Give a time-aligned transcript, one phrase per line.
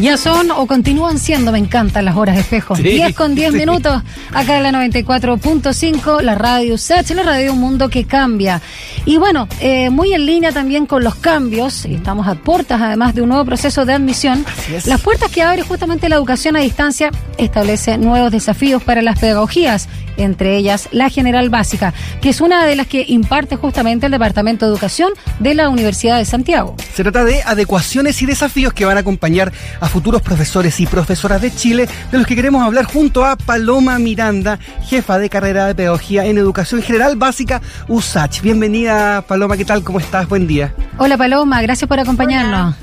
[0.00, 2.74] Ya son o continúan siendo, me encantan las horas de espejo.
[2.74, 4.02] 10 con 10 minutos,
[4.32, 8.60] acá en la 94.5, la radio USACH, la radio Un Mundo que Cambia.
[9.06, 13.14] Y bueno, eh, muy en línea también con los cambios, y estamos a puertas además
[13.14, 14.44] de un nuevo proceso de admisión.
[14.84, 19.88] Las puertas que abre justamente la educación a distancia establece nuevos desafíos para las pedagogías,
[20.16, 24.66] entre ellas la general básica, que es una de las que imparte justamente el Departamento
[24.66, 26.76] de Educación de la Universidad de Santiago.
[26.94, 31.40] Se trata de adecuaciones y desafíos que van a acompañar a futuros profesores y profesoras
[31.40, 35.74] de Chile, de los que queremos hablar junto a Paloma Miranda, jefa de carrera de
[35.74, 38.42] pedagogía en educación general básica USACH.
[38.42, 39.82] Bienvenida, Paloma, ¿qué tal?
[39.82, 40.28] ¿Cómo estás?
[40.28, 40.74] Buen día.
[40.98, 42.74] Hola, Paloma, gracias por acompañarnos.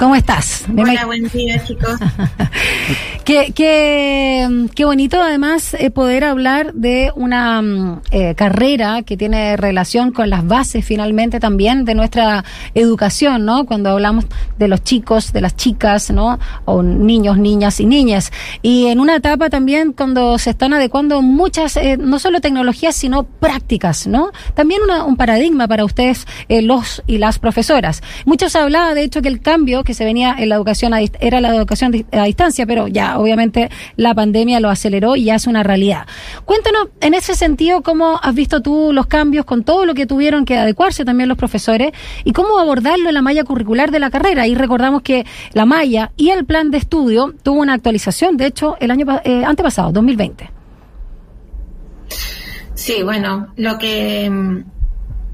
[0.00, 0.64] ¿Cómo estás?
[0.74, 2.00] Hola, buen día, chicos.
[3.26, 9.58] qué, qué, qué, bonito, además, eh, poder hablar de una mm, eh, carrera que tiene
[9.58, 13.66] relación con las bases, finalmente, también de nuestra educación, ¿no?
[13.66, 14.24] Cuando hablamos
[14.58, 16.38] de los chicos, de las chicas, ¿no?
[16.64, 18.32] O niños, niñas y niñas.
[18.62, 23.24] Y en una etapa también cuando se están adecuando muchas, eh, no solo tecnologías, sino
[23.24, 24.30] prácticas, ¿no?
[24.54, 28.02] También un paradigma para ustedes, los y las profesoras.
[28.24, 31.54] Muchos hablaba, de hecho, que el cambio que se venía en la educación era la
[31.54, 36.06] educación a distancia, pero ya obviamente la pandemia lo aceleró y ya es una realidad.
[36.44, 40.44] Cuéntanos en ese sentido cómo has visto tú los cambios con todo lo que tuvieron
[40.44, 41.92] que adecuarse también los profesores
[42.24, 44.46] y cómo abordarlo en la malla curricular de la carrera.
[44.46, 48.76] Y recordamos que la malla y el plan de estudio tuvo una actualización, de hecho,
[48.80, 50.50] el año eh, antepasado, 2020.
[52.74, 54.64] Sí, bueno, lo que mm,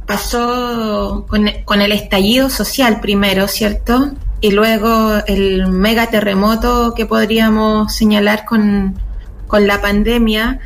[0.06, 4.12] pasó con, el estallido social primero, ¿cierto?
[4.40, 8.98] Y luego el mega terremoto que podríamos señalar con,
[9.52, 10.60] la pandemia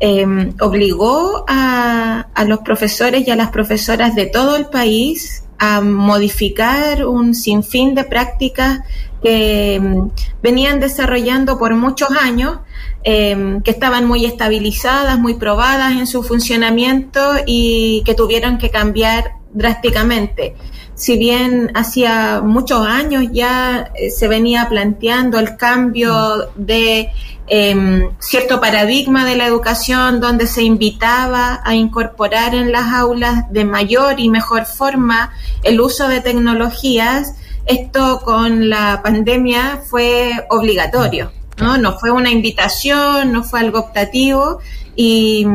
[0.00, 5.80] em, obligó a, a, los profesores y a las profesoras de todo el país a
[5.80, 8.80] modificar un sinfín de prácticas
[9.24, 10.10] que em,
[10.42, 12.58] venían desarrollando por muchos años,
[13.04, 19.32] em, que estaban muy estabilizadas, muy probadas en su funcionamiento y que tuvieron que cambiar
[19.54, 20.54] drásticamente
[20.94, 27.10] si bien hacía muchos años ya eh, se venía planteando el cambio de
[27.46, 33.64] em, cierto paradigma de la educación donde se invitaba a incorporar en las aulas de
[33.64, 35.32] mayor y mejor forma
[35.62, 37.34] el uso de tecnologías,
[37.66, 41.76] esto con la pandemia fue obligatorio, ¿no?
[41.76, 44.60] No fue una invitación, no fue algo optativo
[44.94, 45.46] y,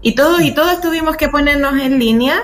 [0.00, 2.42] y todos y todos tuvimos que ponernos en línea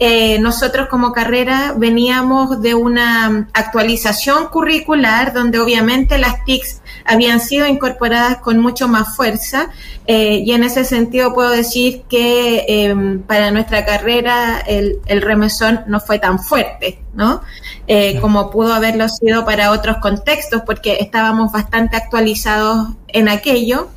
[0.00, 7.66] eh, nosotros como carrera veníamos de una actualización curricular donde obviamente las TICs habían sido
[7.66, 9.70] incorporadas con mucho más fuerza
[10.06, 15.98] eh, y en ese sentido puedo decir que em, para nuestra carrera el, remesón no
[15.98, 17.42] fue tan fuerte, ¿no?
[17.88, 23.88] Eh, como pudo haberlo sido para otros contextos porque estábamos bastante actualizados en aquello.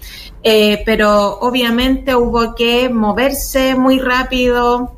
[0.85, 4.97] pero obviamente hubo que moverse muy rápido,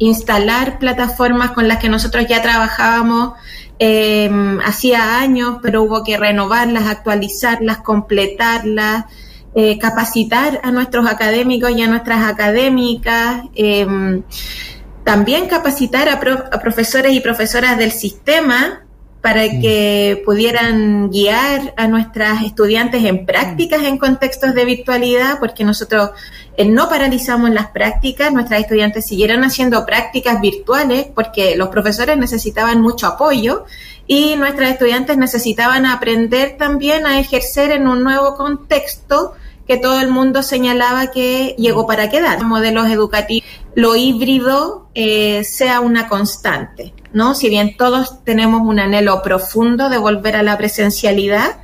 [0.00, 3.34] instalar plataformas con las que nosotros ya trabajábamos
[3.78, 9.04] em, hacía años, pero hubo que renovarlas, actualizarlas, completarlas,
[9.54, 14.22] eh, capacitar a nuestros académicos y a nuestras académicas, em,
[15.04, 18.84] también capacitar a, a profesores y profesoras del sistema
[19.20, 26.10] para que pudieran guiar a nuestras estudiantes en prácticas en contextos de virtualidad, porque nosotros
[26.56, 32.80] eh, no paralizamos las prácticas, nuestras estudiantes siguieron haciendo prácticas virtuales porque los profesores necesitaban
[32.80, 33.66] mucho apoyo
[34.06, 39.34] y nuestras estudiantes necesitaban aprender también a ejercer en un nuevo contexto
[39.66, 42.42] que todo el mundo señalaba que llegó para quedar.
[42.42, 47.34] Modelos educativos, lo híbrido eh, sea una constante, ¿no?
[47.34, 51.56] Si bien todos tenemos un anhelo profundo de volver a la presencialidad,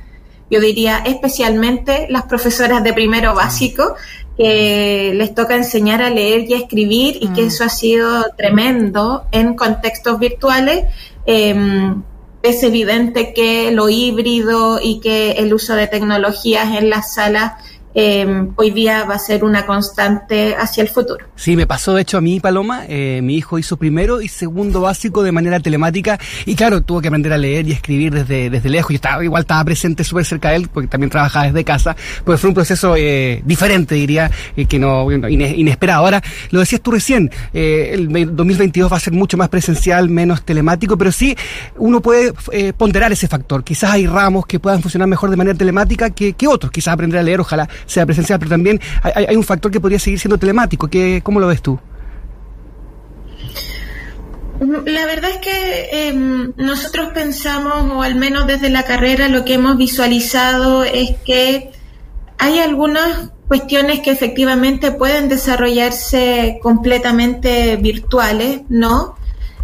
[0.49, 3.95] yo diría especialmente las profesoras de primero básico,
[4.37, 7.47] que les toca enseñar a leer y a escribir y que mm.
[7.47, 10.85] eso ha sido tremendo en contextos virtuales.
[11.25, 12.03] Em,
[12.43, 17.53] es evidente que lo híbrido y que el uso de tecnologías en las salas
[17.99, 21.25] Em, hoy día va a ser una constante hacia el futuro.
[21.35, 22.83] Sí, me pasó de hecho a mí, Paloma.
[22.87, 27.07] Eh, mi hijo hizo primero y segundo básico de manera telemática y claro, tuvo que
[27.07, 28.91] aprender a leer y escribir desde, desde lejos.
[28.91, 32.39] Yo estaba, igual estaba presente súper cerca de él porque también trabajaba desde casa, pues
[32.39, 36.05] fue un proceso eh, diferente, diría, eh, que no inesperado.
[36.05, 36.21] Ahora,
[36.51, 41.11] lo decías tú recién, el 2022 va a ser mucho más presencial, menos telemático, pero
[41.11, 41.35] sí
[41.77, 42.33] uno puede
[42.73, 43.63] ponderar ese factor.
[43.63, 46.71] Quizás hay ramos que puedan funcionar mejor de manera telemática que, que otros.
[46.71, 50.19] Quizás aprender a leer, ojalá sea presencial, pero también hay, un factor que podría seguir
[50.19, 50.89] siendo telemático.
[51.23, 51.79] ¿Cómo lo ves tú?
[54.59, 59.53] La verdad es que em, nosotros pensamos, o al menos desde la carrera, lo que
[59.53, 61.71] hemos visualizado es que
[62.39, 69.16] hay algunas cuestiones que efectivamente pueden desarrollarse completamente virtuales, ¿no?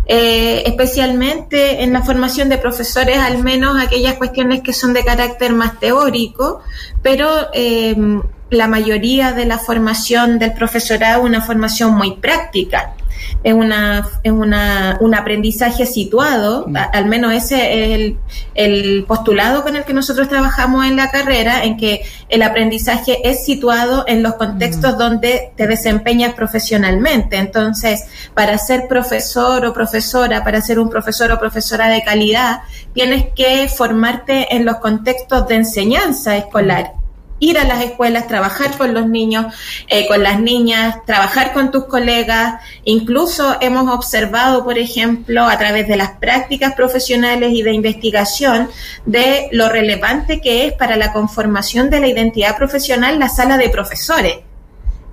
[0.05, 5.53] Eh, especialmente en la formación de profesores, al menos aquellas cuestiones que son de carácter
[5.53, 6.59] más teórico,
[7.01, 12.95] pero em, la mayoría de la formación del profesorado es una formación muy práctica
[13.43, 16.75] es, una, es una, un aprendizaje situado, mm.
[16.93, 18.17] al menos ese es el,
[18.55, 23.45] el, postulado con el que nosotros trabajamos en la carrera, en que el aprendizaje es
[23.45, 24.97] situado en los contextos mm.
[24.97, 27.37] donde te desempeñas profesionalmente.
[27.37, 32.61] Entonces, para ser profesor o profesora, para ser un profesor o profesora de calidad,
[32.93, 37.02] tienes que formarte en los contextos de enseñanza escolar
[37.43, 39.53] ir a las escuelas, trabajar con los niños,
[39.87, 42.61] eh, con las niñas, trabajar con tus colegas.
[42.85, 48.69] Incluso hemos observado, por ejemplo, a través de las prácticas profesionales y de investigación,
[49.05, 53.69] de lo relevante que es para la conformación de la identidad profesional la sala de
[53.69, 54.37] profesores.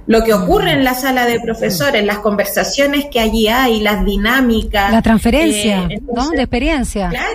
[0.06, 4.90] Lo que ocurre en la sala de profesores, las conversaciones que allí hay, las dinámicas.
[4.90, 6.30] La transferencia, eh, ¿no?
[6.30, 7.10] De experiencia.
[7.10, 7.34] Claro,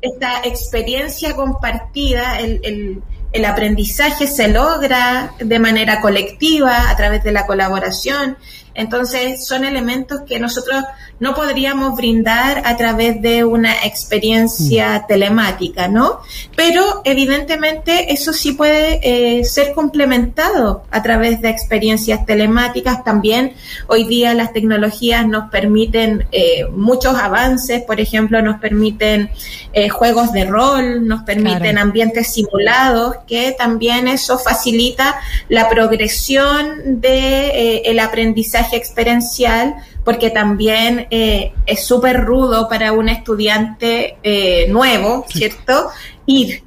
[0.00, 3.02] esta experiencia compartida, el, el
[3.36, 8.36] el aprendizaje se logra de manera colectiva a través de la colaboración
[8.76, 10.84] entonces, son elementos que nosotros
[11.18, 15.06] no podríamos brindar a través de una experiencia mm.
[15.06, 16.20] telemática, ¿no?
[16.54, 23.02] Pero evidentemente eso sí puede eh, ser complementado a través de experiencias telemáticas.
[23.02, 23.54] También
[23.86, 29.30] hoy día las tecnologías nos permiten eh, muchos avances, por ejemplo, nos permiten
[29.72, 35.18] eh, juegos de rol, nos permiten ambientes simulados, que también eso facilita
[35.48, 44.16] la progresión de el aprendizaje experiencial porque también eh, es súper rudo para un estudiante
[44.22, 45.88] eh, nuevo, ¿cierto?
[46.26, 46.62] Ir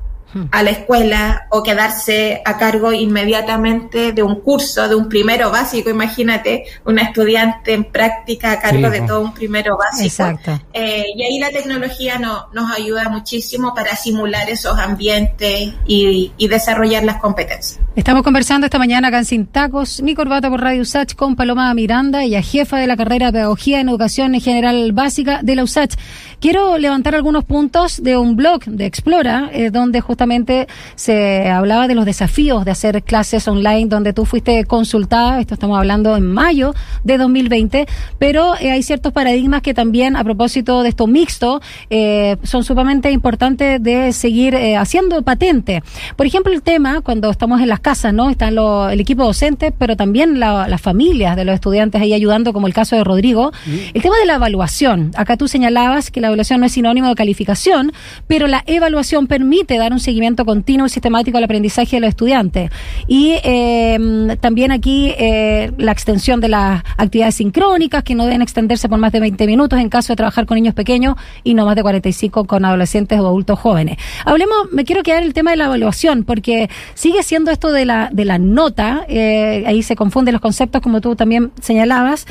[0.51, 5.89] a la escuela o quedarse a cargo inmediatamente de un curso, de un primero básico.
[5.89, 10.05] Imagínate, una estudiante en práctica a cargo de todo un primero básico.
[10.05, 10.59] Exacto.
[10.73, 17.03] Eh, y ahí la tecnología no, nos ayuda muchísimo para simular esos ambientes y, desarrollar
[17.03, 17.79] las competencias.
[17.95, 21.71] Estamos conversando esta mañana acá en Sin Tacos, mi corbata por Radio USACH con Paloma
[21.75, 25.93] Miranda, ella jefa de la carrera de Pedagogía en Educación General Básica de la USACH.
[26.39, 31.87] Quiero levantar algunos puntos de un blog de Explora, eh, donde justamente justamente se hablaba
[31.87, 36.25] de los desafíos de hacer clases online donde tú fuiste consultada, esto estamos hablando en
[36.25, 36.73] mayo
[37.05, 37.87] de 2020,
[38.17, 43.11] pero eh, hay ciertos paradigmas que también a propósito de esto mixto eh, son sumamente
[43.11, 45.83] importantes de seguir eh, haciendo patente.
[46.17, 48.29] Por ejemplo, el tema cuando estamos en las casas, ¿no?
[48.29, 52.73] Están el equipo docente, pero también las familias de los estudiantes ahí ayudando, como el
[52.73, 53.53] caso de Rodrigo.
[53.93, 55.11] El tema de la evaluación.
[55.15, 57.93] Acá tú señalabas que la evaluación no es sinónimo de calificación,
[58.27, 62.71] pero la evaluación permite dar un seguimiento continuo y sistemático al aprendizaje de los estudiantes.
[63.07, 68.89] Y eh, también aquí eh, la extensión de las actividades sincrónicas, que no deben extenderse
[68.89, 71.75] por más de 20 minutos en caso de trabajar con niños pequeños y no más
[71.75, 73.97] de 45 con adolescentes o adultos jóvenes.
[74.25, 77.85] Hablemos, me quiero quedar en el tema de la evaluación, porque sigue siendo esto de
[77.85, 82.25] la, de la nota, eh, ahí se confunden los conceptos, como tú también señalabas,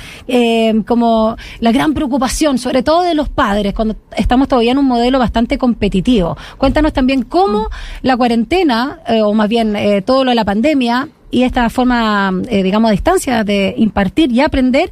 [0.84, 5.20] como la gran preocupación, sobre todo de los padres, cuando estamos todavía en un modelo
[5.20, 6.36] bastante competitivo.
[6.56, 7.67] Cuéntanos también cómo
[8.02, 12.32] la cuarentena, eh, o más bien eh, todo lo de la pandemia, y esta forma,
[12.48, 14.90] eh, digamos, a distancia de impartir y aprender,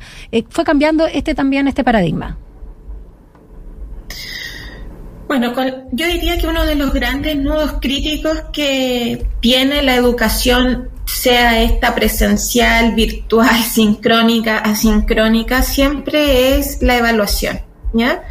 [0.50, 2.37] fue cambiando este también este paradigma.
[5.28, 5.52] Bueno,
[5.92, 11.95] yo diría que uno de los grandes nudos críticos que tiene la educación, sea esta
[11.95, 17.61] presencial, virtual, sincrónica, asincrónica, siempre es la evaluación.
[17.92, 18.23] ¿ya?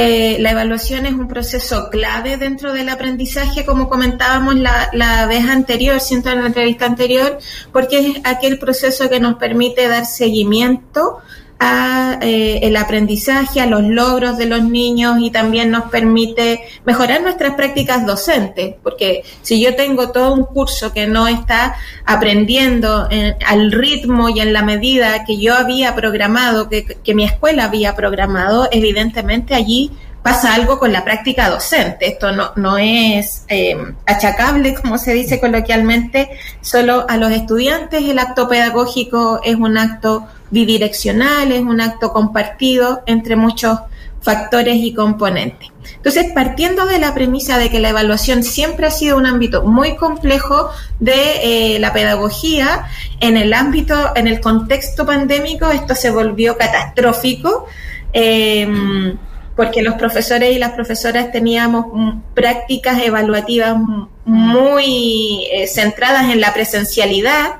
[0.00, 5.44] Eh, la evaluación es un proceso clave dentro del aprendizaje, como comentábamos la, la vez
[5.48, 7.38] anterior, siento en la entrevista anterior,
[7.72, 11.18] porque es aquel proceso que nos permite dar seguimiento
[11.60, 17.22] a eh, el aprendizaje, a los logros de los niños y también nos permite mejorar
[17.22, 21.74] nuestras prácticas docentes, porque si yo tengo todo un curso que no está
[22.04, 23.08] aprendiendo
[23.46, 27.96] al ritmo y en la medida que yo había programado, que, que mi escuela había
[27.96, 29.90] programado, evidentemente allí
[30.28, 32.06] pasa algo con la práctica docente.
[32.06, 36.28] Esto no, no es eh, achacable, como se dice coloquialmente,
[36.60, 38.04] solo a los estudiantes.
[38.04, 43.78] El acto pedagógico es un acto bidireccional, es un acto compartido entre muchos
[44.20, 45.70] factores y componentes.
[45.96, 49.96] Entonces, partiendo de la premisa de que la evaluación siempre ha sido un ámbito muy
[49.96, 50.68] complejo
[51.00, 52.84] de eh, la pedagogía,
[53.20, 57.64] en el ámbito, en el contexto pandémico, esto se volvió catastrófico
[58.12, 59.16] em,
[59.58, 61.86] porque los profesores y las profesoras teníamos
[62.32, 63.76] prácticas evaluativas
[64.24, 67.56] muy eh, centradas en la presencialidad,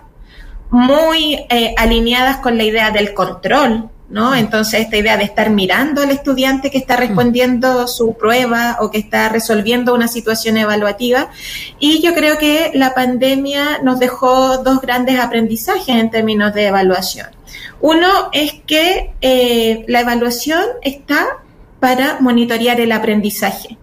[0.70, 4.36] muy eh, alineadas con la idea del control, ¿no?
[4.36, 7.00] Entonces, esta idea de estar mirando al estudiante que está mm.
[7.00, 11.30] respondiendo su prueba o que está resolviendo una situación evaluativa.
[11.80, 17.26] Y yo creo que la pandemia nos dejó dos grandes aprendizajes en términos de evaluación.
[17.80, 21.38] Uno es que eh, la evaluación está
[21.80, 23.78] para monitorear el aprendizaje,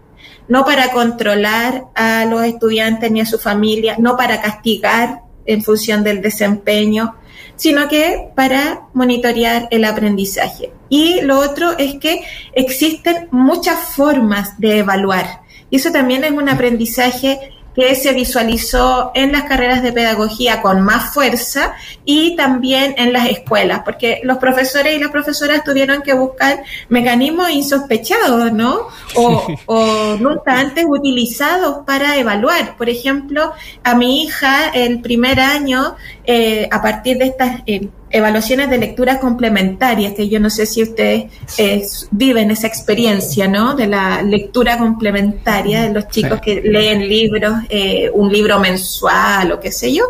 [0.48, 6.04] no para controlar a los estudiantes ni a su familia, no para castigar en función
[6.04, 7.16] del desempeño,
[7.56, 10.72] sino que para monitorear el aprendizaje.
[10.90, 12.24] Y lo otro es que
[12.54, 15.42] existen muchas formas de evaluar.
[15.70, 20.82] Y eso también es un aprendizaje que se visualizó en las carreras de pedagogía con
[20.82, 21.74] más fuerza
[22.06, 27.50] y también en las escuelas, porque los profesores y las profesoras tuvieron que buscar mecanismos
[27.52, 28.88] insospechados, ¿no?
[29.16, 32.78] O, nunca antes utilizados para evaluar.
[32.78, 33.52] Por ejemplo,
[33.84, 35.96] a mi hija el primer año,
[36.28, 37.62] eh, a partir de estas...
[37.66, 41.26] Eh, evaluaciones de lectura complementarias, que yo no sé si ustedes
[41.58, 43.76] eh, viven esa experiencia, ¿no?
[43.76, 49.60] De la lectura complementaria de los chicos que leen libros, eh, un libro mensual o
[49.60, 50.06] qué sé yo.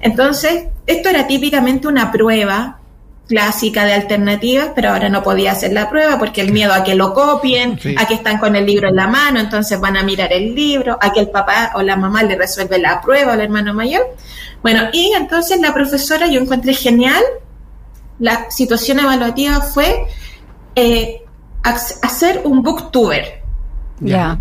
[0.00, 2.79] Entonces, esto era típicamente una prueba
[3.30, 6.96] clásica de alternativas, pero ahora no podía hacer la prueba porque el miedo a que
[6.96, 10.32] lo copien, a que están con el libro en la mano, entonces van a mirar
[10.32, 13.72] el libro, a que el papá o la mamá le resuelve la prueba el hermano
[13.72, 14.02] mayor.
[14.62, 17.22] Bueno, y entonces la profesora yo encontré genial
[18.18, 20.06] la situación evaluativa fue
[20.74, 21.22] eh,
[21.62, 23.42] hacer un booktuber.
[24.00, 24.40] Ya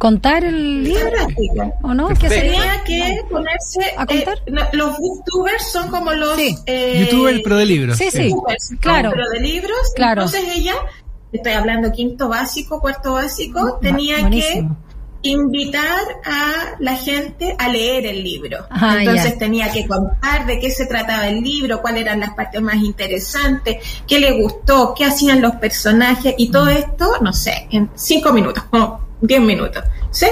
[0.00, 1.28] contar el libro
[1.82, 6.56] o no que sería que ponerse a contar eh, los booktubers son como los sí.
[6.64, 7.98] eh, pro de libros.
[7.98, 8.34] Sí sí,
[8.80, 9.10] claro.
[9.10, 9.78] pro de libros.
[9.94, 10.22] Claro.
[10.22, 10.74] Entonces ella
[11.30, 14.66] estoy hablando quinto básico cuarto básico ah, tenía que
[15.20, 18.60] invitar a la gente a leer el libro.
[18.70, 22.32] Ah, Ajá, entonces tenía que contar de qué se trataba el libro, cuáles eran las
[22.32, 23.76] partes más interesantes,
[24.06, 26.70] qué le gustó, qué hacían los personajes y todo mm.
[26.70, 28.64] esto, no sé, en cinco minutos,
[29.20, 29.82] 10 minutos.
[30.10, 30.26] ¿sí?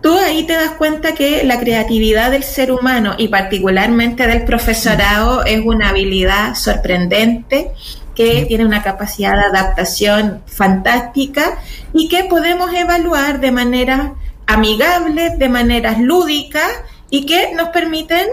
[0.00, 5.44] Tú ahí te das cuenta que la creatividad del ser humano y particularmente del profesorado
[5.44, 7.72] es una habilidad sorprendente
[8.14, 11.58] que tiene una capacidad de adaptación fantástica
[11.92, 14.14] y que podemos evaluar de manera
[14.46, 16.68] amigable, de maneras lúdicas
[17.10, 18.26] y que nos permiten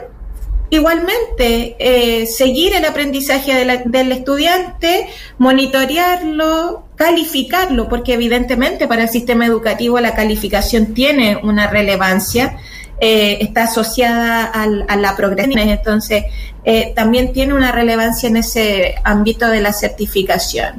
[0.75, 3.53] igualmente eh, seguir el aprendizaje
[3.86, 12.58] del estudiante, monitorearlo, calificarlo, porque evidentemente para el sistema educativo la calificación tiene una relevancia
[13.01, 16.24] eh, está asociada a la progresión, entonces
[16.63, 20.75] eh, también tiene una relevancia en ese ámbito de la certificación.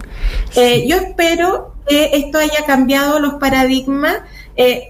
[0.55, 4.17] Yo espero que esto haya cambiado los paradigmas.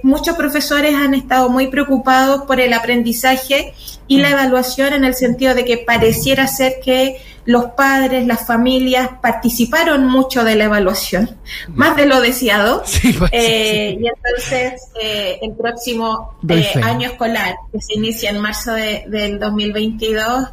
[0.02, 3.74] Muchos profesores han estado muy preocupados por el aprendizaje
[4.08, 4.32] y la mm.
[4.32, 10.44] evaluación en el sentido de que pareciera ser que los padres, las familias participaron mucho
[10.44, 11.36] de la evaluación,
[11.68, 12.82] más de lo deseado.
[13.18, 18.72] Pues, eh, y entonces eh, el próximo eh, año escolar, que se inicia en marzo
[18.72, 20.48] de, del 2022,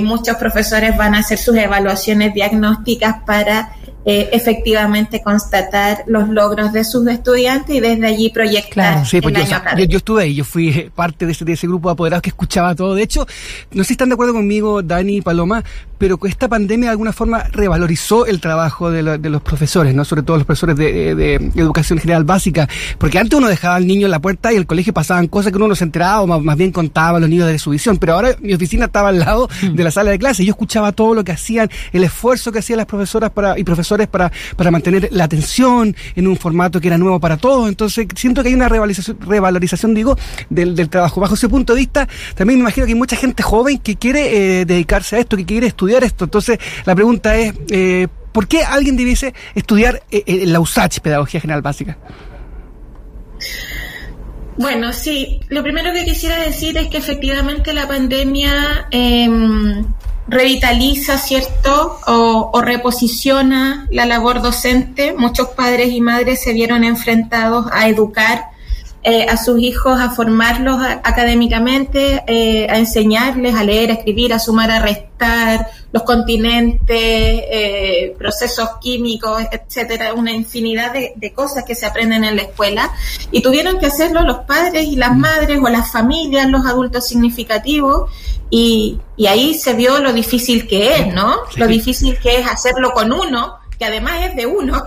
[0.00, 6.84] muchos profesores van a hacer sus evaluaciones diagnósticas para eh, efectivamente constatar los logros de
[6.84, 9.06] sus estudiantes y desde allí proyectar.
[9.06, 9.34] sí, pues
[9.88, 12.74] yo, estuve ahí, yo fui parte de ese, de ese grupo de apoderados que escuchaba
[12.74, 12.94] todo.
[12.94, 13.26] De hecho,
[13.70, 15.62] no sé si están de acuerdo conmigo, Dani y Paloma,
[16.02, 20.04] pero que esta pandemia de alguna forma revalorizó el trabajo de, los profesores, ¿no?
[20.04, 22.68] Sobre todo los profesores de, educación general básica,
[22.98, 25.58] porque antes uno dejaba al niño en la puerta y el colegio pasaban cosas que
[25.58, 28.14] uno no se enteraba o más, bien contaba a los niños de su visión, pero
[28.14, 29.76] ahora mi oficina estaba al lado mm.
[29.76, 32.58] de la sala de clase y yo escuchaba todo lo que hacían, el esfuerzo que
[32.58, 36.88] hacían las profesoras para, y profesores para, para mantener la atención en un formato que
[36.88, 37.68] era nuevo para todos.
[37.68, 40.18] Entonces, siento que hay una revalorización, revalorización digo,
[40.50, 41.20] del, del, trabajo.
[41.20, 44.62] Bajo ese punto de vista, también me imagino que hay mucha gente joven que quiere
[44.62, 46.24] eh, dedicarse a esto, que quiere estudiar esto.
[46.24, 51.62] Entonces, la pregunta es, eh, ¿por qué alguien debiese estudiar eh, la USACH, Pedagogía General
[51.62, 51.98] Básica?
[54.56, 59.28] Bueno, sí, lo primero que quisiera decir es que efectivamente la pandemia eh,
[60.28, 61.98] revitaliza, ¿cierto?
[62.06, 65.14] O, reposiciona la labor docente.
[65.16, 68.44] Muchos padres y madres se vieron enfrentados a educar
[69.02, 74.38] eh, a sus hijos, a formarlos académicamente, eh, a enseñarles a leer, a escribir, a
[74.38, 81.74] sumar, a restar, los continentes, eh, procesos químicos, etcétera, una infinidad de, de, cosas que
[81.74, 82.90] se aprenden en la escuela.
[83.30, 88.10] Y tuvieron que hacerlo los padres y las madres o las familias, los adultos significativos,
[88.50, 91.36] y, y ahí se vio lo difícil que es, ¿no?
[91.56, 94.84] Lo difícil que es hacerlo con uno que además es de uno.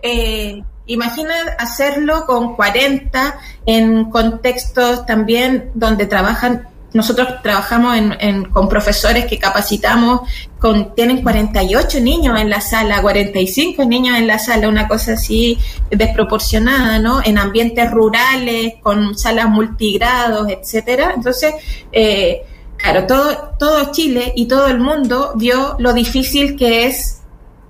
[0.00, 9.26] Eh, imagina hacerlo con 40 en contextos también donde trabajan nosotros trabajamos en, con profesores
[9.26, 10.22] que capacitamos,
[10.58, 15.58] con, tienen 48 niños en la sala, 45 niños en la sala, una cosa así
[15.90, 17.20] desproporcionada, ¿no?
[17.24, 21.12] En ambientes rurales, con salas multigrados, etcétera.
[21.14, 21.54] Entonces,
[21.92, 22.42] eh,
[22.76, 27.20] claro, todo, todo Chile y todo el mundo vio lo difícil que es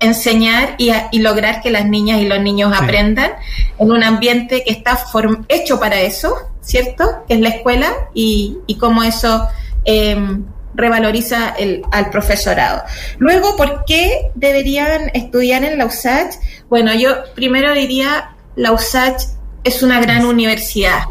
[0.00, 3.32] enseñar y, y, lograr que las niñas y los niños aprendan
[3.78, 4.98] en un ambiente que está
[5.48, 7.24] hecho para eso, ¿cierto?
[7.26, 9.48] Que es la escuela y, y cómo eso
[9.84, 12.82] em, revaloriza el, al profesorado.
[13.18, 16.34] Luego, ¿por qué deberían estudiar en la USACH?
[16.68, 19.22] Bueno, yo primero diría, la USACH
[19.64, 21.02] es una gran universidad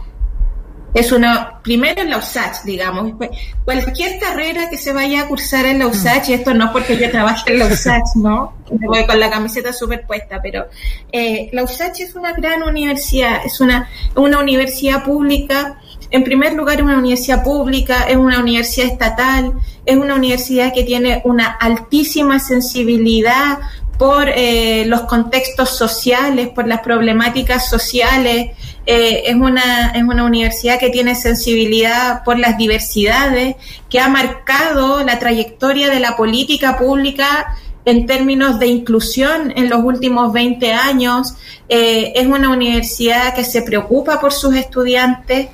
[0.93, 3.13] es una, primero en la USACH, digamos,
[3.63, 5.91] cualquier carrera que se vaya a cursar en la mm.
[5.91, 8.53] USACH, y esto no porque yo trabaje en la USACH, ¿no?
[8.71, 10.67] Me voy con la camiseta superpuesta, pero
[11.11, 15.79] eh, la USACH es una gran universidad, es una, una universidad pública,
[16.11, 19.53] en primer lugar es una universidad pública, es una universidad estatal,
[19.85, 23.59] es una universidad que tiene una altísima sensibilidad
[23.99, 28.51] por eh, los contextos sociales, por las problemáticas sociales.
[28.85, 33.57] Eh, es, una, es una universidad que tiene sensibilidad por las diversidades,
[33.89, 39.83] que ha marcado la trayectoria de la política pública en términos de inclusión en los
[39.83, 41.33] últimos 20 años.
[41.67, 45.49] Eh, es una universidad que se preocupa por sus estudiantes.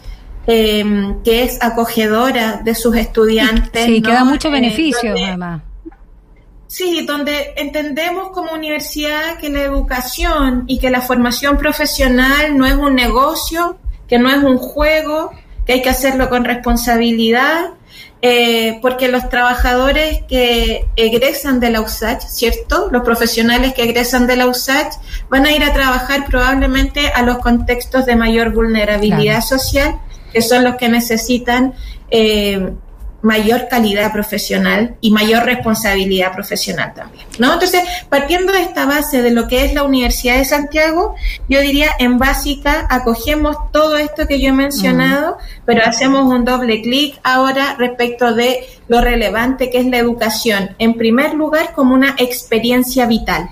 [0.46, 3.86] que es acogedora de sus estudiantes.
[3.86, 5.64] Sí, que da mucho beneficio, además.
[6.76, 12.74] Sí, donde entendemos como universidad que la educación y que la formación profesional no es
[12.74, 13.78] un negocio,
[14.10, 15.32] que no es un juego,
[15.66, 17.76] que hay que hacerlo con responsabilidad,
[18.22, 22.90] eh, porque los trabajadores que egresan de la USACH, ¿cierto?
[22.92, 24.96] Los profesionales que egresan de la USACH
[25.30, 30.02] van a ir a trabajar probablemente a los contextos de mayor vulnerabilidad social,
[30.34, 31.74] que son los que necesitan
[32.12, 32.74] eh,
[33.26, 37.54] mayor calidad profesional y mayor responsabilidad profesional también, ¿no?
[37.54, 41.16] Entonces, partiendo de esta base de lo que es la Universidad de Santiago,
[41.50, 46.84] yo diría en básica acogemos todo esto que yo he mencionado, pero hacemos un doble
[46.84, 52.14] clic ahora respecto de lo relevante que es la educación, en primer lugar como una
[52.20, 53.50] experiencia vital.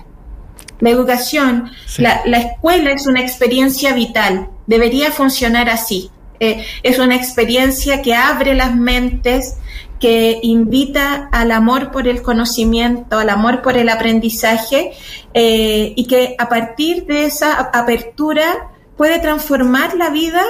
[0.78, 6.12] La educación, la, la escuela es una experiencia vital, debería funcionar así.
[6.40, 9.56] Eh, es una experiencia que abre las mentes,
[10.00, 14.92] que invita al amor por el conocimiento, al amor por el aprendizaje
[15.32, 20.42] eh, y que a partir de esa apertura puede transformar la vida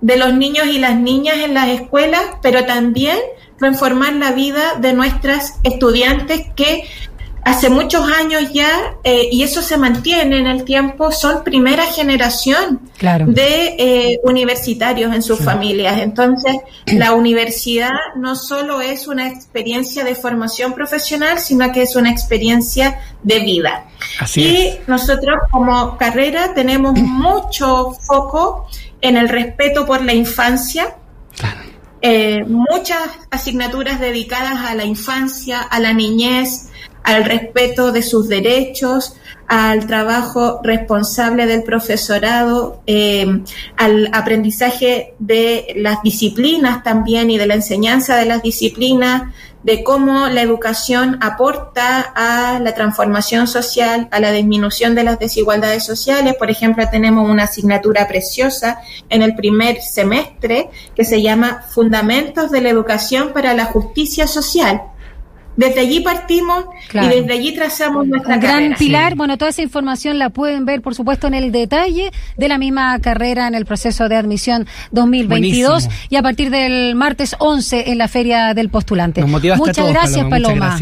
[0.00, 3.18] de los niños y las niñas en las escuelas, pero también
[3.58, 6.84] transformar la vida de nuestras estudiantes que
[7.46, 12.80] hace muchos años ya, eh, y eso se mantiene en el tiempo, son primera generación
[12.98, 15.98] de eh, universitarios en sus familias.
[16.00, 16.56] Entonces,
[16.86, 22.98] la universidad no solo es una experiencia de formación profesional, sino que es una experiencia
[23.22, 23.84] de vida.
[24.34, 28.66] y nosotros como carrera tenemos mucho foco
[29.00, 30.96] en el respeto por la infancia.
[32.02, 32.98] Eh, muchas
[33.30, 36.70] asignaturas dedicadas a la infancia, a la niñez,
[37.06, 39.16] al respeto de sus derechos,
[39.46, 43.42] al trabajo responsable del profesorado, eh,
[43.76, 50.26] al aprendizaje de las disciplinas también y de la enseñanza de las disciplinas, de cómo
[50.26, 56.34] la educación aporta a la transformación social, a la disminución de las desigualdades sociales.
[56.34, 62.62] Por ejemplo, tenemos una asignatura preciosa en el primer semestre que se llama Fundamentos de
[62.62, 64.82] la Educación para la Justicia Social
[65.56, 70.18] desde allí partimos y desde allí trazamos nuestra Un gran pilar, bueno, toda esa información
[70.18, 74.08] la pueden ver, por supuesto, en el detalle de la misma carrera en el proceso
[74.08, 79.24] de admisión 2022 y a partir del martes 11 en la Feria del Postulante.
[79.24, 80.76] Muchas gracias, Paloma.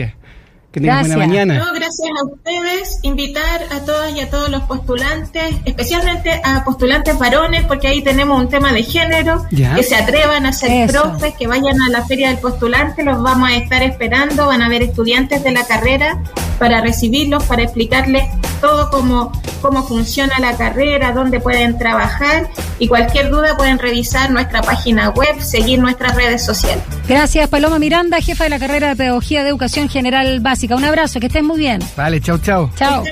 [0.75, 1.17] Que gracias.
[1.17, 1.55] buena mañana.
[1.55, 2.99] No, gracias a ustedes.
[3.03, 8.41] Invitar a todas y a todos los postulantes, especialmente a postulantes varones, porque ahí tenemos
[8.41, 12.31] un tema de género, que se atrevan a ser profes, que vayan a la feria
[12.31, 16.21] del postulante, los vamos a estar esperando, van a haber estudiantes de la carrera
[16.59, 18.25] para recibirlos, para explicarles
[18.61, 24.63] todo cómo, cómo funciona la carrera, dónde pueden trabajar y cualquier duda pueden revisar nuestra
[24.63, 26.83] página web, seguir nuestras redes sociales.
[27.07, 30.64] Gracias, Paloma Miranda, jefa de la carrera de Pedagogía de Educación General Básica.
[30.73, 31.81] Un abrazo, que estén muy bien.
[31.97, 32.71] Vale, chao, chao.
[32.77, 33.05] Chao.